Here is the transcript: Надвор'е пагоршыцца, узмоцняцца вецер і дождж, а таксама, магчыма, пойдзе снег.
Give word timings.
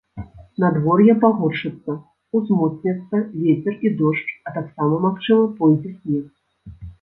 Надвор'е 0.61 1.13
пагоршыцца, 1.25 1.91
узмоцняцца 2.39 3.19
вецер 3.43 3.77
і 3.89 3.93
дождж, 4.01 4.33
а 4.49 4.55
таксама, 4.57 4.95
магчыма, 5.05 5.45
пойдзе 5.61 5.93
снег. 6.01 6.25